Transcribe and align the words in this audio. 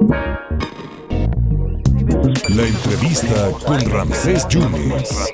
La 0.00 0.56
entrevista 2.66 3.50
con 3.66 3.78
Ramsés 3.90 4.48
Yunes. 4.48 5.30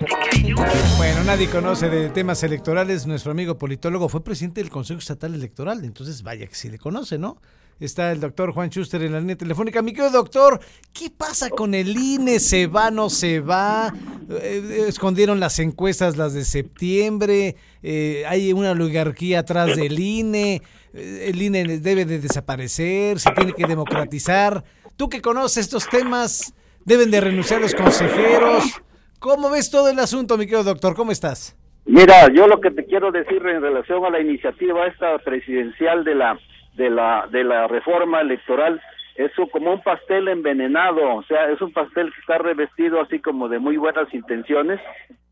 Bueno, 0.97 1.23
nadie 1.25 1.49
conoce 1.49 1.89
de 1.89 2.09
temas 2.09 2.43
electorales. 2.43 3.07
Nuestro 3.07 3.31
amigo 3.31 3.59
politólogo 3.59 4.09
fue 4.09 4.25
presidente 4.25 4.61
del 4.61 4.71
Consejo 4.71 4.99
Estatal 4.99 5.35
Electoral, 5.35 5.85
entonces 5.85 6.25
vaya 6.25 6.49
que 6.49 6.57
sí 6.57 6.69
le 6.69 6.79
conoce, 6.79 7.17
¿no? 7.17 7.41
Está 7.79 8.11
el 8.11 8.21
doctor 8.21 8.53
Juan 8.53 8.71
Schuster 8.71 9.03
en 9.03 9.13
la 9.13 9.21
línea 9.21 9.37
telefónica. 9.37 9.83
Mi 9.83 9.93
querido 9.93 10.11
doctor, 10.11 10.61
¿qué 10.95 11.11
pasa 11.11 11.51
con 11.51 11.75
el 11.75 11.95
INE? 11.95 12.41
¿Se 12.41 12.67
va, 12.67 12.91
no 12.91 13.11
se 13.11 13.41
va? 13.41 13.93
Eh, 14.31 14.85
escondieron 14.89 15.41
las 15.41 15.59
encuestas, 15.59 16.17
las 16.17 16.33
de 16.33 16.45
septiembre. 16.45 17.57
Eh, 17.83 18.25
hay 18.27 18.55
una 18.55 18.71
oligarquía 18.71 19.41
atrás 19.41 19.77
del 19.77 19.99
INE. 19.99 20.63
Eh, 20.95 21.27
el 21.29 21.43
INE 21.43 21.79
debe 21.79 22.07
de 22.07 22.19
desaparecer, 22.19 23.21
se 23.21 23.31
tiene 23.33 23.53
que 23.53 23.67
democratizar. 23.67 24.65
Tú 24.97 25.11
que 25.11 25.21
conoces 25.21 25.59
estos 25.59 25.87
temas, 25.87 26.55
deben 26.87 27.11
de 27.11 27.21
renunciar 27.21 27.61
los 27.61 27.75
consejeros. 27.75 28.81
¿Cómo 29.19 29.51
ves 29.51 29.71
todo 29.71 29.91
el 29.91 29.99
asunto, 29.99 30.39
mi 30.39 30.47
querido 30.47 30.65
doctor? 30.65 30.95
¿Cómo 30.95 31.13
estás? 31.13 31.55
Mira, 31.85 32.33
yo 32.33 32.49
lo 32.49 32.59
que 32.59 32.71
te 32.71 32.87
quiero 32.87 33.13
decir 33.13 33.47
en 33.47 33.61
relación 33.61 34.03
a 34.07 34.11
la 34.11 34.21
iniciativa 34.21 34.87
esta 34.87 35.19
presidencial 35.19 36.05
de 36.05 36.15
la 36.15 36.39
de 36.77 36.91
la 36.91 37.27
de 37.31 37.45
la 37.45 37.67
reforma 37.67 38.21
electoral 38.21 38.81
es 39.17 39.33
como 39.51 39.73
un 39.73 39.83
pastel 39.83 40.29
envenenado, 40.29 41.15
o 41.15 41.23
sea, 41.23 41.51
es 41.51 41.61
un 41.63 41.73
pastel 41.73 42.13
que 42.13 42.21
está 42.21 42.39
revestido 42.39 43.01
así 43.01 43.19
como 43.19 43.49
de 43.49 43.59
muy 43.59 43.79
buenas 43.79 44.13
intenciones, 44.13 44.79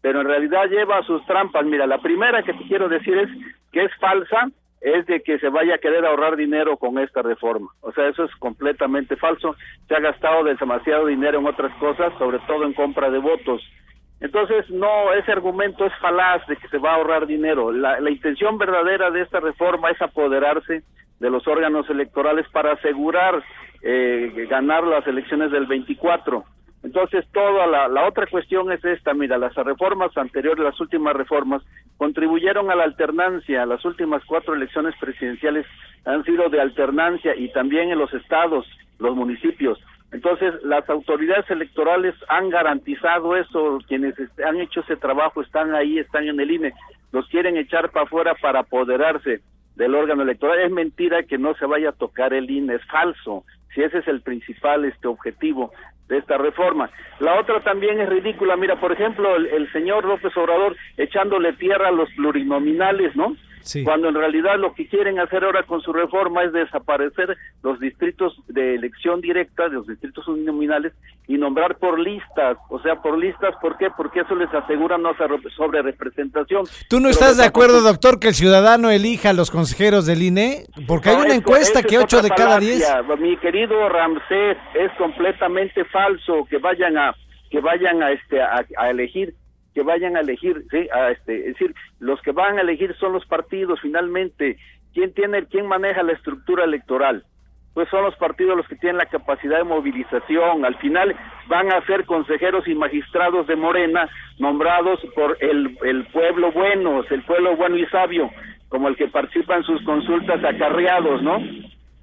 pero 0.00 0.22
en 0.22 0.26
realidad 0.26 0.68
lleva 0.70 1.02
sus 1.02 1.24
trampas. 1.26 1.66
Mira, 1.66 1.86
la 1.86 1.98
primera 1.98 2.42
que 2.42 2.54
te 2.54 2.64
quiero 2.64 2.88
decir 2.88 3.18
es 3.18 3.28
que 3.72 3.84
es 3.84 3.94
falsa, 3.96 4.48
es 4.80 5.04
de 5.06 5.22
que 5.22 5.38
se 5.38 5.48
vaya 5.50 5.74
a 5.74 5.78
querer 5.78 6.04
ahorrar 6.04 6.36
dinero 6.36 6.76
con 6.76 6.98
esta 6.98 7.22
reforma. 7.22 7.68
O 7.82 7.92
sea, 7.92 8.08
eso 8.08 8.24
es 8.24 8.34
completamente 8.36 9.16
falso. 9.16 9.54
Se 9.88 9.94
ha 9.94 10.00
gastado 10.00 10.44
demasiado 10.44 11.06
dinero 11.06 11.38
en 11.38 11.46
otras 11.46 11.74
cosas, 11.76 12.12
sobre 12.18 12.38
todo 12.40 12.64
en 12.64 12.74
compra 12.74 13.10
de 13.10 13.18
votos. 13.18 13.62
Entonces, 14.20 14.68
no, 14.70 15.12
ese 15.12 15.32
argumento 15.32 15.84
es 15.84 15.92
falaz 16.00 16.46
de 16.46 16.56
que 16.56 16.68
se 16.68 16.78
va 16.78 16.92
a 16.92 16.94
ahorrar 16.96 17.26
dinero. 17.26 17.72
La, 17.72 18.00
la 18.00 18.10
intención 18.10 18.56
verdadera 18.56 19.10
de 19.10 19.22
esta 19.22 19.40
reforma 19.40 19.90
es 19.90 20.00
apoderarse 20.00 20.82
de 21.24 21.30
los 21.30 21.48
órganos 21.48 21.88
electorales 21.88 22.46
para 22.50 22.72
asegurar 22.72 23.42
eh, 23.80 24.46
ganar 24.50 24.84
las 24.84 25.06
elecciones 25.06 25.50
del 25.50 25.64
24. 25.64 26.44
Entonces, 26.82 27.24
toda 27.32 27.66
la, 27.66 27.88
la, 27.88 28.06
otra 28.06 28.26
cuestión 28.26 28.70
es 28.70 28.84
esta, 28.84 29.14
mira, 29.14 29.38
las 29.38 29.54
reformas 29.54 30.14
anteriores, 30.18 30.62
las 30.62 30.78
últimas 30.82 31.16
reformas, 31.16 31.62
contribuyeron 31.96 32.70
a 32.70 32.74
la 32.74 32.84
alternancia, 32.84 33.64
las 33.64 33.82
últimas 33.86 34.22
cuatro 34.26 34.52
elecciones 34.52 34.94
presidenciales 35.00 35.64
han 36.04 36.22
sido 36.24 36.50
de 36.50 36.60
alternancia 36.60 37.34
y 37.34 37.50
también 37.52 37.90
en 37.90 37.98
los 37.98 38.12
estados, 38.12 38.66
los 38.98 39.16
municipios. 39.16 39.78
Entonces, 40.12 40.52
las 40.62 40.86
autoridades 40.90 41.50
electorales 41.50 42.14
han 42.28 42.50
garantizado 42.50 43.34
eso, 43.34 43.78
quienes 43.88 44.14
han 44.46 44.60
hecho 44.60 44.80
ese 44.80 44.96
trabajo 44.96 45.40
están 45.40 45.74
ahí, 45.74 45.98
están 45.98 46.28
en 46.28 46.38
el 46.38 46.50
INE, 46.50 46.74
los 47.12 47.26
quieren 47.28 47.56
echar 47.56 47.90
para 47.92 48.04
afuera 48.04 48.34
para 48.42 48.60
apoderarse 48.60 49.40
del 49.74 49.94
órgano 49.94 50.22
electoral. 50.22 50.60
Es 50.60 50.70
mentira 50.70 51.24
que 51.24 51.38
no 51.38 51.54
se 51.54 51.66
vaya 51.66 51.90
a 51.90 51.92
tocar 51.92 52.32
el 52.32 52.50
INE, 52.50 52.76
es 52.76 52.84
falso, 52.86 53.44
si 53.74 53.82
ese 53.82 53.98
es 53.98 54.08
el 54.08 54.22
principal 54.22 54.84
este 54.84 55.08
objetivo 55.08 55.72
de 56.08 56.18
esta 56.18 56.36
reforma. 56.36 56.90
La 57.20 57.40
otra 57.40 57.60
también 57.60 58.00
es 58.00 58.08
ridícula, 58.08 58.56
mira, 58.56 58.78
por 58.78 58.92
ejemplo, 58.92 59.36
el, 59.36 59.46
el 59.46 59.72
señor 59.72 60.04
López 60.04 60.36
Obrador 60.36 60.76
echándole 60.96 61.54
tierra 61.54 61.88
a 61.88 61.92
los 61.92 62.10
plurinominales, 62.12 63.16
¿no? 63.16 63.36
Cuando 63.82 64.08
en 64.08 64.14
realidad 64.14 64.58
lo 64.58 64.74
que 64.74 64.86
quieren 64.86 65.18
hacer 65.18 65.42
ahora 65.42 65.62
con 65.62 65.80
su 65.80 65.92
reforma 65.92 66.42
es 66.44 66.52
desaparecer 66.52 67.36
los 67.62 67.80
distritos 67.80 68.34
de 68.46 68.74
elección 68.74 69.22
directa, 69.22 69.68
de 69.68 69.76
los 69.76 69.86
distritos 69.86 70.28
uninominales, 70.28 70.92
y 71.26 71.38
nombrar 71.38 71.78
por 71.78 71.98
listas. 71.98 72.58
O 72.68 72.78
sea, 72.80 72.96
por 72.96 73.16
listas, 73.16 73.54
¿por 73.62 73.78
qué? 73.78 73.88
Porque 73.96 74.20
eso 74.20 74.34
les 74.34 74.52
asegura 74.52 74.98
no 74.98 75.12
sobre 75.56 75.80
representación. 75.80 76.66
¿Tú 76.90 77.00
no 77.00 77.08
estás 77.08 77.38
de 77.38 77.44
acuerdo, 77.44 77.80
doctor, 77.80 78.20
que 78.20 78.28
el 78.28 78.34
ciudadano 78.34 78.90
elija 78.90 79.30
a 79.30 79.32
los 79.32 79.50
consejeros 79.50 80.04
del 80.04 80.22
INE? 80.22 80.66
Porque 80.86 81.08
hay 81.08 81.16
una 81.16 81.34
encuesta 81.34 81.82
que 81.82 81.96
8 81.96 82.20
de 82.20 82.28
cada 82.28 82.58
10. 82.58 82.84
Mi 83.18 83.38
querido 83.38 83.63
Ramsés, 83.66 84.56
es 84.74 84.92
completamente 84.92 85.84
falso 85.84 86.44
que 86.48 86.58
vayan 86.58 86.96
a 86.98 87.14
que 87.50 87.60
vayan 87.60 88.02
a 88.02 88.10
este 88.10 88.40
a 88.42 88.90
elegir 88.90 89.34
que 89.74 89.82
vayan 89.82 90.16
a 90.16 90.20
elegir, 90.20 90.64
sí, 90.70 90.88
a 90.92 91.10
este, 91.10 91.36
es 91.40 91.58
decir, 91.58 91.74
los 91.98 92.20
que 92.22 92.30
van 92.30 92.58
a 92.58 92.62
elegir 92.62 92.94
son 92.98 93.12
los 93.12 93.26
partidos 93.26 93.80
finalmente. 93.80 94.56
¿Quién 94.94 95.12
tiene, 95.12 95.46
quién 95.46 95.66
maneja 95.66 96.04
la 96.04 96.12
estructura 96.12 96.64
electoral? 96.64 97.24
Pues 97.74 97.88
son 97.88 98.04
los 98.04 98.14
partidos 98.14 98.56
los 98.56 98.68
que 98.68 98.76
tienen 98.76 98.98
la 98.98 99.06
capacidad 99.06 99.58
de 99.58 99.64
movilización. 99.64 100.64
Al 100.64 100.76
final 100.76 101.16
van 101.48 101.72
a 101.72 101.84
ser 101.86 102.04
consejeros 102.04 102.68
y 102.68 102.74
magistrados 102.76 103.48
de 103.48 103.56
Morena 103.56 104.08
nombrados 104.38 105.00
por 105.16 105.36
el, 105.40 105.76
el 105.84 106.06
pueblo 106.06 106.52
bueno, 106.52 107.02
el 107.10 107.22
pueblo 107.22 107.56
bueno 107.56 107.76
y 107.76 107.86
sabio, 107.86 108.30
como 108.68 108.86
el 108.86 108.94
que 108.94 109.08
participa 109.08 109.56
en 109.56 109.64
sus 109.64 109.82
consultas 109.82 110.44
acarreados, 110.44 111.20
¿no? 111.22 111.38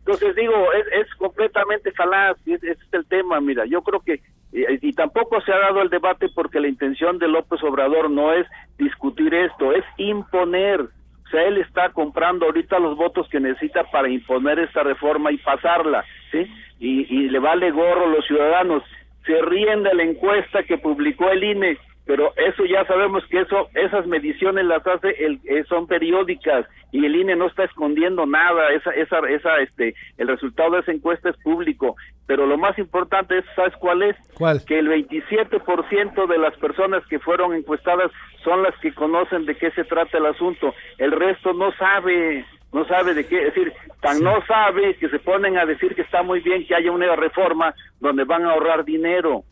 Entonces 0.06 0.36
digo, 0.36 0.74
es, 0.74 1.06
es 1.06 1.16
completamente 1.16 1.92
falaz, 1.92 2.36
ese 2.46 2.72
es 2.72 2.78
el 2.92 3.06
tema, 3.06 3.40
mira, 3.40 3.66
yo 3.66 3.82
creo 3.82 4.00
que 4.00 4.20
y, 4.54 4.92
tampoco 4.94 5.40
se 5.42 5.54
ha 5.54 5.60
dado 5.60 5.82
el 5.82 5.90
debate 5.90 6.28
porque 6.36 6.60
la 6.60 6.68
intención 6.68 7.18
de 7.20 7.28
López 7.30 7.64
Obrador 7.64 8.10
no 8.10 8.34
es 8.34 8.46
discutir 8.78 9.34
esto, 9.34 9.72
es 9.72 9.86
imponer. 9.98 10.82
O 10.82 11.30
sea, 11.32 11.44
él 11.44 11.58
está 11.58 11.90
comprando 11.92 12.48
ahorita 12.48 12.78
los 12.80 12.98
votos 12.98 13.30
que 13.30 13.40
necesita 13.40 13.86
para 13.86 14.10
imponer 14.10 14.60
esta 14.60 14.84
reforma 14.84 15.32
y 15.32 15.38
pasarla, 15.38 16.04
¿sí? 16.32 16.46
Y, 16.80 17.16
y 17.16 17.30
le 17.30 17.40
vale 17.40 17.72
gorro 17.72 18.06
a 18.06 18.10
los 18.10 18.26
ciudadanos. 18.28 18.84
Se 19.26 19.42
ríen 19.42 19.84
de 19.84 19.94
la 19.94 20.04
encuesta 20.04 20.64
que 20.64 20.78
publicó 20.78 21.30
el 21.30 21.44
INE 21.44 21.78
pero 22.12 22.34
eso 22.36 22.66
ya 22.66 22.84
sabemos 22.88 23.24
que 23.28 23.40
eso 23.40 23.70
esas 23.74 24.06
mediciones 24.06 24.66
las 24.66 24.86
hace 24.86 25.12
el, 25.24 25.40
eh, 25.46 25.64
son 25.70 25.88
periódicas 25.88 26.68
y 26.92 27.06
el 27.06 27.16
INE 27.16 27.38
no 27.38 27.48
está 27.48 27.64
escondiendo 27.64 28.26
nada. 28.26 28.70
Esa 28.74 28.92
esa 28.92 29.20
esa 29.30 29.60
este 29.60 29.96
el 30.18 30.28
resultado 30.28 30.72
de 30.72 30.80
esa 30.82 30.92
encuesta 30.92 31.30
es 31.30 31.38
público. 31.38 31.96
Pero 32.28 32.46
lo 32.48 32.58
más 32.58 32.78
importante 32.78 33.38
es 33.38 33.46
sabes 33.56 33.74
cuál 33.78 34.04
es 34.04 34.18
¿Cuál? 34.34 34.60
que 34.66 34.80
el 34.80 34.90
27% 34.90 36.28
de 36.28 36.38
las 36.38 36.54
personas 36.58 37.02
que 37.08 37.18
fueron 37.20 37.56
encuestadas 37.56 38.12
son 38.44 38.62
las 38.62 38.78
que 38.80 38.94
conocen 38.94 39.46
de 39.46 39.56
qué 39.56 39.72
se 39.72 39.86
trata 39.86 40.18
el 40.18 40.26
asunto. 40.26 40.76
El 40.98 41.14
resto 41.14 41.54
no 41.54 41.72
sabe 41.78 42.46
no 42.74 42.86
sabe 42.90 43.14
de 43.14 43.26
qué, 43.26 43.38
es 43.38 43.56
decir, 43.56 43.72
tan 44.02 44.22
no 44.22 44.46
sabe 44.48 44.96
que 44.96 45.08
se 45.08 45.20
ponen 45.20 45.58
a 45.58 45.66
decir 45.66 45.96
que 45.96 46.02
está 46.02 46.24
muy 46.24 46.42
bien 46.42 46.68
que 46.68 46.76
haya 46.76 46.92
una 46.92 47.16
reforma 47.16 47.74
donde 48.02 48.26
van 48.26 48.46
a 48.46 48.52
ahorrar 48.52 48.84
dinero 48.84 49.46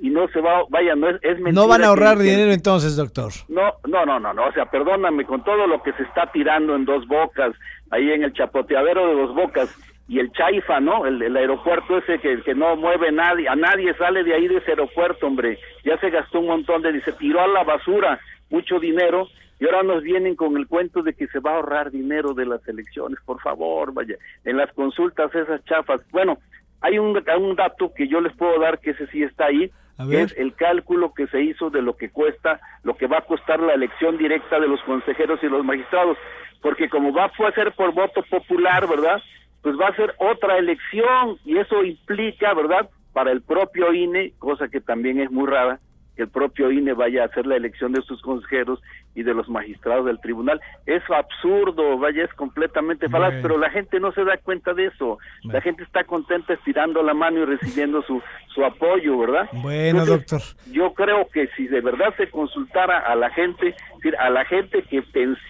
y 0.00 0.10
no 0.10 0.28
se 0.28 0.40
va, 0.40 0.62
vaya, 0.68 0.94
no 0.94 1.08
es, 1.08 1.16
es 1.22 1.34
mentira. 1.40 1.52
No 1.52 1.68
van 1.68 1.82
a 1.82 1.88
ahorrar 1.88 2.18
dinero 2.18 2.52
entonces, 2.52 2.96
doctor. 2.96 3.32
No, 3.48 3.72
no, 3.86 4.06
no, 4.06 4.20
no, 4.20 4.32
no, 4.32 4.46
o 4.46 4.52
sea, 4.52 4.66
perdóname, 4.66 5.24
con 5.24 5.42
todo 5.42 5.66
lo 5.66 5.82
que 5.82 5.92
se 5.94 6.02
está 6.04 6.30
tirando 6.32 6.76
en 6.76 6.84
dos 6.84 7.06
bocas, 7.06 7.54
ahí 7.90 8.10
en 8.10 8.22
el 8.22 8.32
chapoteadero 8.32 9.08
de 9.08 9.14
dos 9.14 9.34
bocas, 9.34 9.76
y 10.06 10.20
el 10.20 10.32
Chaifa, 10.32 10.80
¿no? 10.80 11.04
El, 11.04 11.36
aeropuerto 11.36 11.98
ese 11.98 12.18
que, 12.18 12.40
que 12.42 12.54
no 12.54 12.76
mueve 12.76 13.12
nadie, 13.12 13.48
a 13.48 13.56
nadie 13.56 13.92
sale 13.94 14.24
de 14.24 14.34
ahí 14.34 14.48
de 14.48 14.58
ese 14.58 14.70
aeropuerto, 14.70 15.26
hombre, 15.26 15.58
ya 15.84 15.98
se 15.98 16.10
gastó 16.10 16.40
un 16.40 16.46
montón 16.46 16.82
de, 16.82 17.00
se 17.02 17.12
tiró 17.12 17.42
a 17.42 17.48
la 17.48 17.64
basura 17.64 18.18
mucho 18.50 18.78
dinero, 18.78 19.28
y 19.60 19.66
ahora 19.66 19.82
nos 19.82 20.02
vienen 20.02 20.36
con 20.36 20.56
el 20.56 20.68
cuento 20.68 21.02
de 21.02 21.14
que 21.14 21.26
se 21.26 21.40
va 21.40 21.50
a 21.50 21.56
ahorrar 21.56 21.90
dinero 21.90 22.32
de 22.32 22.46
las 22.46 22.66
elecciones, 22.68 23.18
por 23.24 23.40
favor, 23.40 23.92
vaya, 23.92 24.14
en 24.44 24.56
las 24.56 24.72
consultas 24.72 25.34
esas 25.34 25.64
chafas. 25.64 26.00
Bueno, 26.12 26.38
hay 26.80 26.98
un, 26.98 27.20
un 27.38 27.56
dato 27.56 27.92
que 27.92 28.06
yo 28.06 28.20
les 28.20 28.34
puedo 28.36 28.60
dar 28.60 28.78
que 28.78 28.90
ese 28.90 29.06
sí 29.08 29.22
está 29.22 29.46
ahí, 29.46 29.70
es 30.10 30.34
el 30.36 30.54
cálculo 30.54 31.12
que 31.12 31.26
se 31.26 31.42
hizo 31.42 31.70
de 31.70 31.82
lo 31.82 31.96
que 31.96 32.10
cuesta, 32.10 32.60
lo 32.84 32.96
que 32.96 33.06
va 33.06 33.18
a 33.18 33.26
costar 33.26 33.60
la 33.60 33.74
elección 33.74 34.16
directa 34.16 34.60
de 34.60 34.68
los 34.68 34.80
consejeros 34.82 35.40
y 35.42 35.48
los 35.48 35.64
magistrados, 35.64 36.16
porque 36.62 36.88
como 36.88 37.12
va 37.12 37.24
a 37.24 37.52
ser 37.52 37.72
por 37.72 37.92
voto 37.92 38.22
popular, 38.22 38.88
¿verdad? 38.88 39.20
Pues 39.62 39.76
va 39.78 39.88
a 39.88 39.96
ser 39.96 40.14
otra 40.18 40.58
elección 40.58 41.38
y 41.44 41.58
eso 41.58 41.82
implica, 41.82 42.54
¿verdad? 42.54 42.88
Para 43.12 43.32
el 43.32 43.42
propio 43.42 43.92
INE, 43.92 44.32
cosa 44.38 44.68
que 44.68 44.80
también 44.80 45.20
es 45.20 45.30
muy 45.30 45.48
rara, 45.48 45.78
que 46.18 46.24
el 46.24 46.30
propio 46.30 46.72
INE 46.72 46.94
vaya 46.94 47.22
a 47.22 47.26
hacer 47.26 47.46
la 47.46 47.54
elección 47.54 47.92
de 47.92 48.02
sus 48.02 48.20
consejeros 48.22 48.82
y 49.14 49.22
de 49.22 49.34
los 49.34 49.48
magistrados 49.48 50.04
del 50.04 50.20
tribunal. 50.20 50.60
Es 50.84 51.00
absurdo, 51.08 51.96
vaya, 51.96 52.24
es 52.24 52.34
completamente 52.34 53.08
falaz, 53.08 53.34
pero 53.40 53.56
la 53.56 53.70
gente 53.70 54.00
no 54.00 54.10
se 54.10 54.24
da 54.24 54.36
cuenta 54.36 54.74
de 54.74 54.86
eso. 54.86 55.18
La 55.44 55.60
gente 55.60 55.84
está 55.84 56.02
contenta 56.02 56.54
estirando 56.54 57.04
la 57.04 57.14
mano 57.14 57.38
y 57.38 57.44
recibiendo 57.44 58.02
su, 58.02 58.20
su 58.52 58.64
apoyo, 58.64 59.16
¿verdad? 59.16 59.48
Bueno, 59.52 60.04
doctor. 60.04 60.40
Yo 60.72 60.92
creo 60.92 61.28
que 61.32 61.46
si 61.56 61.68
de 61.68 61.80
verdad 61.82 62.12
se 62.16 62.28
consultara 62.30 62.98
a 62.98 63.14
la 63.14 63.30
gente, 63.30 63.76
a 64.18 64.28
la 64.28 64.44
gente 64.44 64.82
que, 64.82 65.04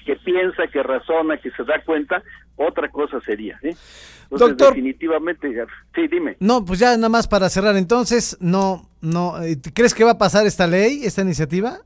que 0.05 0.17
piensa, 0.17 0.67
que 0.67 0.83
razona, 0.83 1.39
que 1.39 1.51
se 1.53 1.65
da 1.65 1.81
cuenta, 1.81 2.23
otra 2.59 2.89
cosa 2.91 3.21
sería, 3.21 3.59
¿sí? 3.61 3.71
Doctor, 4.31 4.75
definitivamente, 4.75 5.49
sí, 5.95 6.09
dime. 6.09 6.37
No, 6.41 6.65
pues 6.65 6.81
ya 6.81 6.95
nada 6.97 7.09
más 7.09 7.27
para 7.27 7.49
cerrar, 7.49 7.77
entonces, 7.77 8.37
no, 8.41 8.89
no, 9.01 9.43
eh, 9.43 9.57
¿crees 9.75 9.95
que 9.95 10.05
va 10.05 10.13
a 10.13 10.19
pasar 10.19 10.47
esta 10.47 10.67
ley, 10.67 11.01
esta 11.05 11.23
iniciativa? 11.23 11.79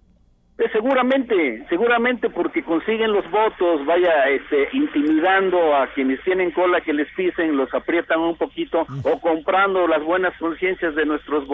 Eh, 0.59 0.69
seguramente, 0.73 1.65
seguramente 1.69 2.29
porque 2.31 2.63
consiguen 2.63 3.13
los 3.13 3.29
votos, 3.31 3.85
vaya, 3.87 4.29
este, 4.29 4.69
intimidando 4.73 5.75
a 5.75 5.89
quienes 5.95 6.23
tienen 6.25 6.51
cola 6.51 6.81
que 6.81 6.93
les 6.93 7.09
pisen, 7.17 7.57
los 7.57 7.73
aprietan 7.75 8.21
un 8.21 8.37
poquito, 8.37 8.87
o 9.03 9.21
comprando 9.21 9.87
las 9.89 10.05
buenas 10.05 10.37
conciencias 10.39 10.95
de 10.95 11.07
nuestros 11.07 11.49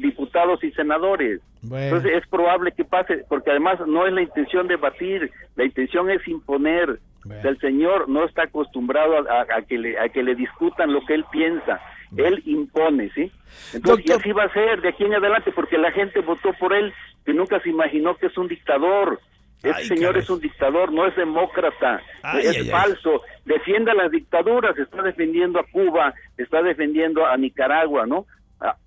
diputados 0.00 0.62
y 0.62 0.70
senadores. 0.72 1.40
Entonces 1.62 2.12
es 2.22 2.26
probable 2.28 2.72
que 2.72 2.84
pase, 2.84 3.24
porque 3.28 3.50
además 3.50 3.80
no 3.86 4.06
es 4.06 4.12
la 4.12 4.22
intención 4.22 4.68
de 4.68 4.76
batir, 4.76 5.30
la 5.56 5.64
intención 5.64 6.10
es 6.10 6.26
imponer. 6.28 7.00
El 7.44 7.58
señor 7.60 8.08
no 8.08 8.24
está 8.24 8.44
acostumbrado 8.44 9.18
a, 9.18 9.62
que 9.62 9.78
le, 9.78 9.98
a 9.98 10.08
que 10.08 10.22
le 10.22 10.34
discutan 10.34 10.92
lo 10.92 11.04
que 11.04 11.14
él 11.14 11.24
piensa. 11.30 11.80
Él 12.16 12.42
impone, 12.46 13.10
¿sí? 13.14 13.32
Entonces, 13.74 14.06
y 14.06 14.12
así 14.12 14.32
va 14.32 14.44
a 14.44 14.52
ser 14.52 14.80
de 14.80 14.90
aquí 14.90 15.04
en 15.04 15.14
adelante, 15.14 15.50
porque 15.52 15.76
la 15.76 15.90
gente 15.90 16.20
votó 16.20 16.52
por 16.54 16.72
él, 16.72 16.92
que 17.24 17.34
nunca 17.34 17.60
se 17.60 17.70
imaginó 17.70 18.16
que 18.16 18.26
es 18.26 18.38
un 18.38 18.48
dictador. 18.48 19.20
Este 19.62 19.96
señor 19.96 20.16
es 20.16 20.30
un 20.30 20.40
dictador, 20.40 20.92
no 20.92 21.06
es 21.06 21.16
demócrata, 21.16 22.00
es 22.40 22.70
falso, 22.70 23.22
defiende 23.44 23.90
a 23.90 23.94
las 23.94 24.10
dictaduras, 24.10 24.78
está 24.78 25.02
defendiendo 25.02 25.58
a 25.58 25.64
Cuba, 25.64 26.14
está 26.36 26.62
defendiendo 26.62 27.26
a 27.26 27.36
Nicaragua, 27.36 28.06
¿no? 28.06 28.26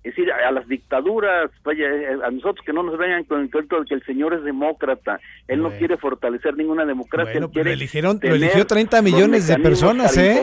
Es 0.02 0.16
decir, 0.16 0.32
a 0.32 0.50
las 0.50 0.66
dictaduras, 0.66 1.50
vaya, 1.62 1.86
eh, 1.86 2.18
a 2.24 2.30
nosotros 2.30 2.64
que 2.66 2.72
no 2.72 2.82
nos 2.82 2.98
vengan 2.98 3.24
con 3.24 3.40
el 3.40 3.50
cuento 3.50 3.78
de 3.78 3.86
que 3.86 3.94
el 3.94 4.02
señor 4.04 4.34
es 4.34 4.42
demócrata, 4.42 5.20
él 5.46 5.62
no 5.62 5.70
quiere 5.70 5.96
fortalecer 5.96 6.56
ninguna 6.56 6.84
democracia, 6.84 7.38
él 7.38 7.48
quiere 7.50 7.70
lo, 7.70 7.74
eligieron, 7.74 8.18
lo 8.20 8.34
eligió 8.34 8.66
30 8.66 9.00
millones 9.02 9.46
de 9.46 9.58
personas, 9.58 10.16
¿eh? 10.16 10.42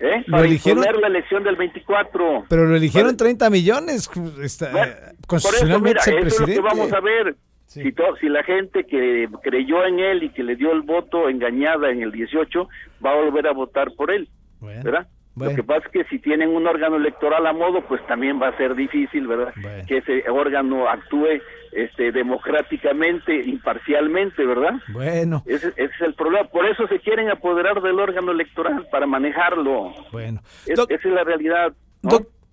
¿eh? 0.00 0.24
Lo 0.26 0.44
eligieron, 0.44 0.84
la 1.00 1.06
elección 1.06 1.42
del 1.44 1.56
24. 1.56 2.44
Pero 2.48 2.66
lo 2.66 2.76
eligieron 2.76 3.16
30 3.16 3.48
millones, 3.48 4.10
está, 4.42 4.70
bueno, 4.70 4.92
constitucionalmente 5.26 6.00
por 6.00 6.08
eso, 6.08 6.16
mira, 6.18 6.28
eso 6.28 6.34
es 6.34 6.40
lo 6.40 6.46
que 6.46 6.60
vamos 6.60 6.92
a 6.92 7.00
ver. 7.00 7.36
Si, 7.66 7.82
si 8.20 8.28
la 8.28 8.42
gente 8.44 8.84
que 8.84 9.28
creyó 9.42 9.84
en 9.84 9.98
él 9.98 10.22
y 10.22 10.30
que 10.30 10.42
le 10.42 10.56
dio 10.56 10.72
el 10.72 10.82
voto 10.82 11.28
engañada 11.28 11.90
en 11.90 12.02
el 12.02 12.12
18 12.12 12.68
va 13.04 13.12
a 13.12 13.16
volver 13.16 13.46
a 13.46 13.52
votar 13.52 13.92
por 13.94 14.10
él, 14.10 14.28
¿verdad? 14.60 15.06
Lo 15.38 15.54
que 15.54 15.62
pasa 15.62 15.86
es 15.86 15.92
que 15.92 16.04
si 16.04 16.18
tienen 16.18 16.50
un 16.50 16.66
órgano 16.66 16.96
electoral 16.96 17.46
a 17.46 17.52
modo, 17.52 17.82
pues 17.82 18.04
también 18.06 18.40
va 18.40 18.48
a 18.48 18.56
ser 18.56 18.74
difícil, 18.74 19.26
¿verdad? 19.26 19.52
Que 19.86 19.98
ese 19.98 20.24
órgano 20.30 20.88
actúe 20.88 21.40
este, 21.72 22.12
democráticamente, 22.12 23.34
imparcialmente, 23.44 24.44
¿verdad? 24.44 24.74
Bueno. 24.88 25.42
Ese, 25.46 25.72
es 25.76 25.90
el 26.00 26.14
problema. 26.14 26.48
Por 26.48 26.66
eso 26.66 26.86
se 26.88 26.98
quieren 27.00 27.30
apoderar 27.30 27.80
del 27.82 27.98
órgano 27.98 28.32
electoral, 28.32 28.86
para 28.90 29.06
manejarlo. 29.06 29.94
Bueno. 30.12 30.40
esa 30.66 30.82
es 30.88 31.04
la 31.04 31.24
realidad. 31.24 31.72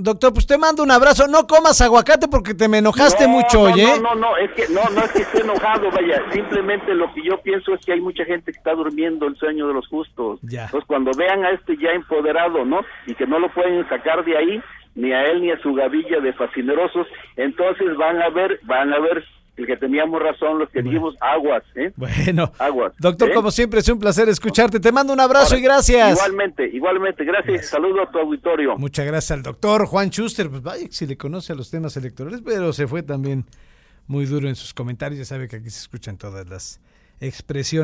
Doctor, 0.06 0.34
pues 0.34 0.46
te 0.46 0.60
mando 0.60 0.84
un 0.84 0.92
abrazo. 0.92 1.28
No 1.28 1.48
comas 1.48 1.82
aguacate 1.82 2.28
porque 2.28 2.54
te 2.54 2.68
me 2.68 2.78
enojaste 2.78 3.28
mucho 3.28 3.62
hoy, 3.62 3.82
¿eh? 3.82 3.88
No, 4.00 4.14
no, 4.14 4.16
no, 4.16 4.38
es 4.38 4.52
que 4.52 4.72
no, 4.72 4.88
no 4.92 5.04
es 5.04 5.12
que 5.12 5.24
esté 5.24 5.42
enojado, 5.42 5.90
vaya. 5.90 6.22
Simplemente 6.32 6.94
lo 6.94 7.12
que 7.12 7.24
yo 7.24 7.42
pienso 7.42 7.74
es 7.74 7.84
que 7.84 7.94
hay 7.94 8.02
mucha 8.02 8.24
gente 8.24 8.52
que 8.52 8.58
está 8.60 8.76
durmiendo 8.76 9.26
el 9.26 9.36
sueño 9.36 9.68
de 9.68 9.74
los 9.74 9.88
justos. 9.88 10.40
Ya. 10.44 10.66
Entonces, 10.66 10.88
cuando 10.88 11.10
vean 11.18 11.44
a 11.44 11.50
este 11.50 11.76
ya 11.78 11.90
empoderado, 11.90 12.64
¿no? 12.64 12.82
Y 13.08 13.16
que 13.16 13.26
no 13.26 13.40
lo 13.40 13.52
pueden 13.52 13.90
sacar 13.90 14.24
de 14.24 14.38
ahí, 14.38 14.62
ni 14.94 15.12
a 15.12 15.24
él 15.24 15.42
ni 15.42 15.50
a 15.50 15.60
su 15.64 15.74
gavilla 15.74 16.20
de 16.20 16.34
fascinerosos, 16.34 17.08
entonces 17.36 17.98
van 17.98 18.22
a 18.22 18.30
ver, 18.30 18.60
van 18.62 18.94
a 18.94 19.00
ver 19.00 19.26
el 19.58 19.66
que 19.66 19.78
teníamos 19.78 20.22
razón, 20.22 20.60
los 20.60 20.70
que 20.70 20.82
dijimos 20.82 21.16
aguas, 21.22 21.64
¿eh? 21.76 21.92
Bueno, 21.96 22.52
aguas. 22.60 22.94
Doctor, 23.00 23.30
¿eh? 23.30 23.34
como 23.34 23.52
siempre, 23.52 23.80
es 23.80 23.90
un 23.90 24.00
placer 24.00 24.28
escucharte. 24.30 24.80
Te 24.80 24.92
mando 24.92 25.14
un 25.14 25.20
abrazo 25.20 25.58
y 25.58 25.62
gracias. 25.62 26.18
Igualmente, 26.18 26.68
igualmente, 26.68 27.24
gracias. 27.24 27.68
Saludo 27.68 28.02
a 28.04 28.12
tu 28.12 28.20
auditorio. 28.20 28.78
Muchas 28.78 29.06
gracias 29.06 29.32
al 29.32 29.44
doctor 29.44 29.86
Juan 29.86 30.10
Schuster. 30.10 30.50
Pues 30.50 30.62
vaya, 30.62 30.88
si 30.90 31.06
le 31.08 31.18
conoce 31.18 31.54
a 31.54 31.56
los 31.56 31.72
temas 31.72 31.96
electorales, 31.98 32.42
pero 32.44 32.74
se 32.74 32.88
fue 32.88 33.04
también 33.04 33.46
muy 34.08 34.26
duro 34.26 34.48
en 34.48 34.56
sus 34.56 34.74
comentarios. 34.74 35.20
Ya 35.20 35.26
sabe 35.26 35.48
que 35.48 35.58
aquí 35.58 35.70
se 35.70 35.80
escuchan 35.80 36.18
todas 36.18 36.50
las 36.50 36.82
expresiones. 37.20 37.84